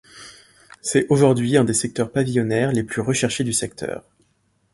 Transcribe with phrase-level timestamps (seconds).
[0.81, 4.03] C'est aujourd'hui un des secteurs pavillonnaires les plus recherchés du secteur.